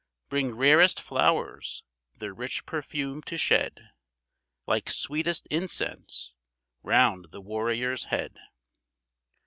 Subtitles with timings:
[0.29, 1.83] Bring rarest flowers
[2.15, 3.89] their rich perfume to shed,
[4.65, 6.33] Like sweetest incense,
[6.81, 8.39] round the warrior's head.